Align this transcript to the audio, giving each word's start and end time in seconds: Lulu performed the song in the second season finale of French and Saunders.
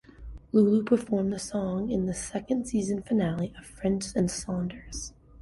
Lulu 0.51 0.83
performed 0.83 1.31
the 1.31 1.37
song 1.37 1.91
in 1.91 2.07
the 2.07 2.13
second 2.15 2.65
season 2.65 3.03
finale 3.03 3.53
of 3.55 3.67
French 3.67 4.05
and 4.15 4.31
Saunders. 4.31 5.13